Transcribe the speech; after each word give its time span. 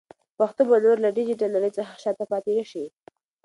پښتو 0.37 0.61
به 0.69 0.77
نور 0.85 0.97
له 1.05 1.09
ډیجیټل 1.17 1.49
نړۍ 1.55 1.71
څخه 1.77 1.93
شاته 2.03 2.23
پاتې 2.31 2.51
نشي. 2.59 2.85